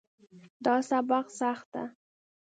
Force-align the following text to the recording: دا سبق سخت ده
دا 0.65 0.75
سبق 0.89 1.25
سخت 1.39 1.67
ده 1.73 1.83